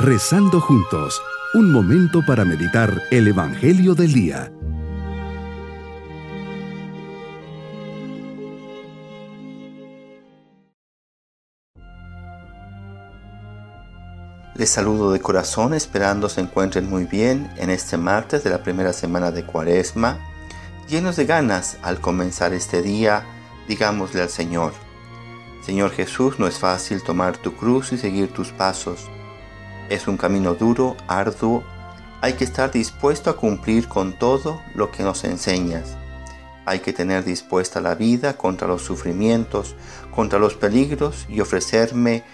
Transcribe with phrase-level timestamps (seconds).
[0.00, 1.20] Rezando juntos,
[1.54, 4.52] un momento para meditar el Evangelio del Día.
[14.54, 18.92] Les saludo de corazón esperando se encuentren muy bien en este martes de la primera
[18.92, 20.20] semana de Cuaresma,
[20.88, 23.24] llenos de ganas al comenzar este día,
[23.66, 24.74] digámosle al Señor,
[25.60, 29.10] Señor Jesús, no es fácil tomar tu cruz y seguir tus pasos.
[29.88, 31.64] Es un camino duro, arduo,
[32.20, 35.96] hay que estar dispuesto a cumplir con todo lo que nos enseñas.
[36.66, 39.74] Hay que tener dispuesta la vida contra los sufrimientos,
[40.14, 42.24] contra los peligros y ofrecerme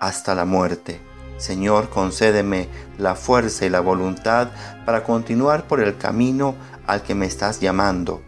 [0.00, 1.00] hasta la muerte.
[1.36, 4.48] Señor, concédeme la fuerza y la voluntad
[4.86, 6.54] para continuar por el camino
[6.86, 8.22] al que me estás llamando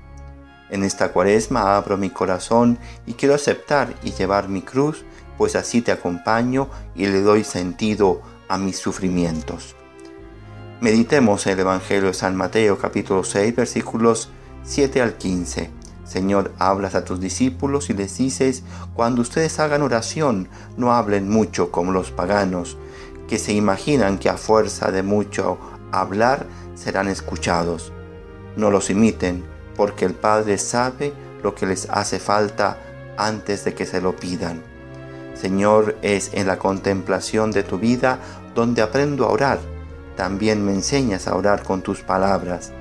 [0.75, 5.05] en esta cuaresma abro mi corazón y quiero aceptar y llevar mi cruz,
[5.39, 8.23] pues así te acompaño y le doy sentido
[8.55, 9.75] a mis sufrimientos.
[10.81, 14.31] Meditemos el Evangelio de San Mateo capítulo 6 versículos
[14.63, 15.71] 7 al 15.
[16.05, 18.63] Señor, hablas a tus discípulos y les dices,
[18.95, 22.77] cuando ustedes hagan oración, no hablen mucho como los paganos,
[23.27, 25.59] que se imaginan que a fuerza de mucho
[25.91, 26.47] hablar
[26.77, 27.93] serán escuchados.
[28.57, 32.79] No los imiten, porque el Padre sabe lo que les hace falta
[33.17, 34.63] antes de que se lo pidan.
[35.35, 38.21] Señor, es en la contemplación de tu vida
[38.55, 39.59] donde aprendo a orar.
[40.17, 42.73] También me enseñas a orar con tus palabras.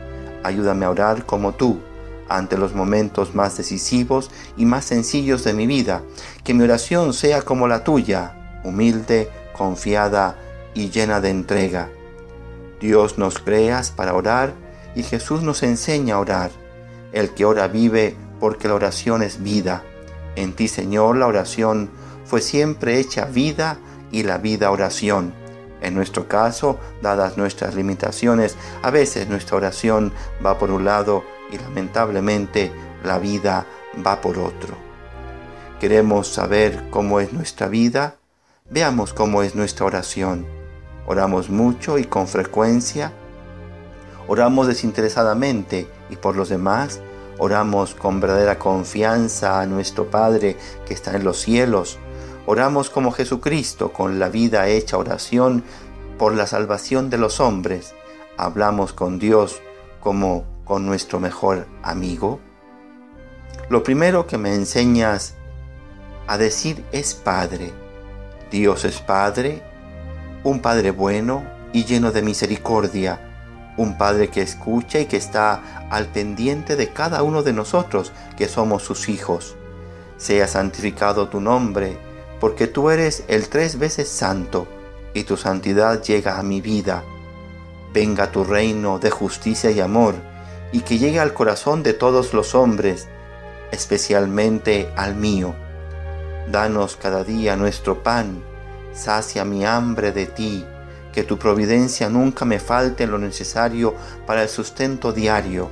[0.44, 1.80] Ayúdame a orar como tú,
[2.30, 6.04] ante los momentos más decisivos y más sencillos de mi vida.
[6.44, 10.38] Que mi oración sea como la tuya, humilde, confiada
[10.74, 11.90] y llena de entrega.
[12.80, 14.54] Dios nos creas para orar
[14.96, 16.52] y Jesús nos enseña a orar.
[17.14, 19.84] El que ora vive porque la oración es vida.
[20.36, 21.90] En ti, Señor, la oración
[22.26, 23.78] fue siempre hecha vida
[24.12, 25.43] y la vida oración.
[25.84, 30.12] En nuestro caso, dadas nuestras limitaciones, a veces nuestra oración
[30.44, 32.72] va por un lado y lamentablemente
[33.04, 33.68] la vida
[34.06, 34.76] va por otro.
[35.80, 38.16] ¿Queremos saber cómo es nuestra vida?
[38.72, 40.48] Veamos cómo es nuestra oración.
[41.06, 43.12] Oramos mucho y con frecuencia
[44.28, 47.02] Oramos desinteresadamente y por los demás.
[47.40, 50.56] Oramos con verdadera confianza a nuestro Padre
[50.86, 52.00] que está en los cielos.
[52.46, 55.64] Oramos como Jesucristo con la vida hecha oración
[56.18, 57.94] por la salvación de los hombres.
[58.38, 59.62] Hablamos con Dios
[60.00, 62.40] como con nuestro mejor amigo.
[63.70, 65.36] Lo primero que me enseñas
[66.28, 67.72] a decir es Padre.
[68.52, 69.64] Dios es Padre,
[70.44, 73.30] un Padre bueno y lleno de misericordia
[73.78, 78.48] un Padre que escucha y que está al pendiente de cada uno de nosotros que
[78.48, 79.56] somos sus hijos.
[80.18, 81.98] Sea santificado tu nombre,
[82.44, 84.68] porque tú eres el tres veces santo,
[85.14, 87.02] y tu santidad llega a mi vida.
[87.94, 90.16] Venga tu reino de justicia y amor,
[90.74, 93.08] y que llegue al corazón de todos los hombres,
[93.72, 95.56] especialmente al mío.
[96.52, 98.44] Danos cada día nuestro pan,
[98.92, 100.66] sacia mi hambre de ti,
[101.14, 103.96] que tu providencia nunca me falte lo necesario
[104.28, 105.70] para el sustento diario.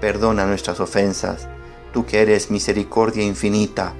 [0.00, 1.46] Perdona nuestras ofensas,
[1.92, 3.94] tú que eres misericordia infinita,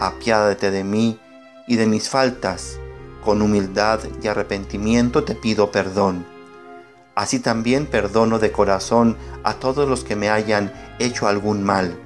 [0.00, 1.20] apiádate de mí
[1.66, 2.78] y de mis faltas.
[3.24, 6.26] Con humildad y arrepentimiento te pido perdón.
[7.14, 11.98] Así también perdono de corazón a todos los que me hayan hecho algún mal.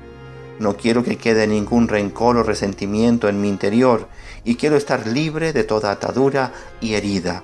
[0.58, 4.08] No quiero que quede ningún rencor o resentimiento en mi interior
[4.44, 7.42] y quiero estar libre de toda atadura y herida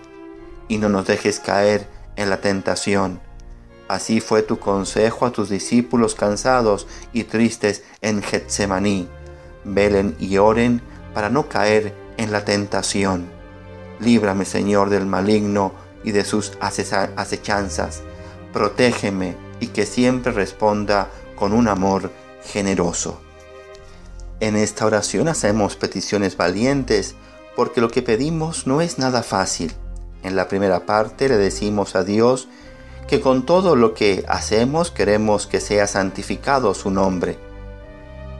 [0.68, 1.86] y no nos dejes caer
[2.16, 3.20] en la tentación.
[3.88, 9.06] Así fue tu consejo a tus discípulos cansados y tristes en Getsemaní.
[9.64, 10.80] Velen y oren
[11.12, 13.26] para no caer en la tentación.
[14.00, 15.72] Líbrame, Señor, del maligno
[16.04, 18.02] y de sus acechanzas.
[18.52, 22.10] Protégeme y que siempre responda con un amor
[22.44, 23.20] generoso.
[24.40, 27.14] En esta oración hacemos peticiones valientes
[27.54, 29.72] porque lo que pedimos no es nada fácil
[30.22, 32.48] en la primera parte le decimos a Dios
[33.08, 37.38] que con todo lo que hacemos queremos que sea santificado su nombre,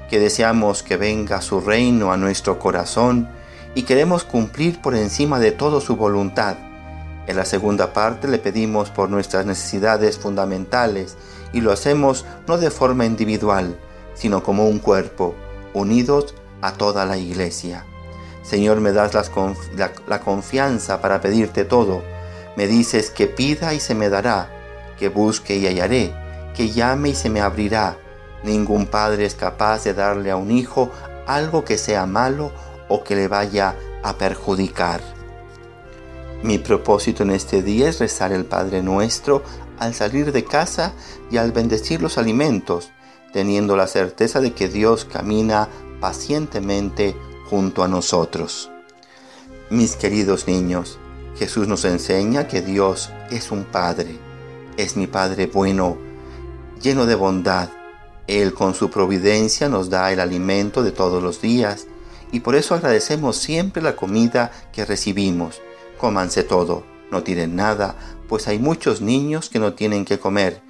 [0.08, 3.28] que deseamos que venga su reino a nuestro corazón
[3.74, 6.56] y queremos cumplir por encima de todo su voluntad.
[7.26, 11.16] En la segunda parte le pedimos por nuestras necesidades fundamentales
[11.52, 13.78] y lo hacemos no de forma individual,
[14.14, 15.34] sino como un cuerpo,
[15.72, 17.86] unidos a toda la iglesia.
[18.42, 22.02] Señor, me das la, confianza para pedirte todo.
[22.56, 24.50] Me dices que pida y se me dará,
[24.98, 26.12] que busque y hallaré,
[26.54, 27.96] que llame y se me abrirá.
[28.42, 30.90] Ningún padre es capaz de darle a un hijo
[31.26, 32.52] algo que sea malo
[32.92, 35.00] o que le vaya a perjudicar.
[36.42, 39.42] Mi propósito en este día es rezar el Padre Nuestro
[39.78, 40.92] al salir de casa
[41.30, 42.90] y al bendecir los alimentos,
[43.32, 45.68] teniendo la certeza de que Dios camina
[46.00, 47.16] pacientemente
[47.48, 48.70] junto a nosotros.
[49.70, 50.98] Mis queridos niños,
[51.38, 54.18] Jesús nos enseña que Dios es un Padre,
[54.76, 55.96] es mi Padre bueno,
[56.82, 57.70] lleno de bondad.
[58.26, 61.86] Él con su providencia nos da el alimento de todos los días
[62.32, 65.60] y por eso agradecemos siempre la comida que recibimos
[66.02, 66.82] cómanse todo,
[67.12, 67.94] no tiren nada,
[68.28, 70.60] pues hay muchos niños que no tienen que comer,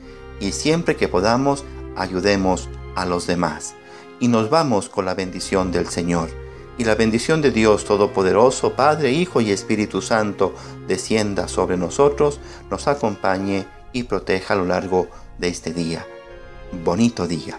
[0.41, 1.64] y siempre que podamos,
[1.97, 3.75] ayudemos a los demás.
[4.20, 6.29] Y nos vamos con la bendición del Señor.
[6.76, 10.55] Y la bendición de Dios Todopoderoso, Padre, Hijo y Espíritu Santo,
[10.87, 12.38] descienda sobre nosotros,
[12.70, 15.08] nos acompañe y proteja a lo largo
[15.38, 16.06] de este día.
[16.85, 17.58] Bonito día.